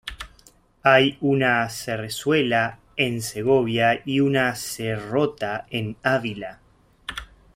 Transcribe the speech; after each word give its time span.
Hay 0.81 1.19
una 1.21 1.69
Serrezuela 1.69 2.79
en 2.97 3.21
Segovia 3.21 4.01
y 4.03 4.19
una 4.21 4.55
Serrota 4.55 5.67
en 5.69 5.95
Ávila. 6.01 6.59